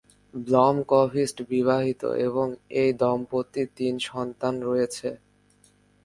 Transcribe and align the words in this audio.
Blomkvist 0.33 1.37
বিবাহিত 1.49 2.01
এবং 2.27 2.47
এই 2.81 2.91
দম্পতির 2.93 3.67
তিন 3.77 3.93
সন্তান 4.09 4.53
রয়েছে। 4.61 5.09